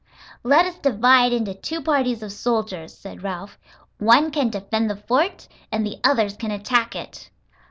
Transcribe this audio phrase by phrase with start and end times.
[0.41, 3.59] "Let us divide into two parties of soldiers," said Ralph.
[3.99, 7.29] "One can defend the fort and the others can attack it."